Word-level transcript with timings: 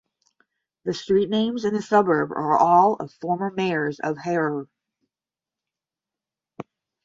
The 0.85 0.95
street 0.95 1.29
names 1.29 1.63
in 1.63 1.75
the 1.75 1.81
suburb 1.83 2.31
are 2.31 2.57
all 2.57 2.95
of 2.95 3.13
former 3.13 3.51
mayors 3.51 3.99
of 3.99 4.17
Harare. 4.17 4.65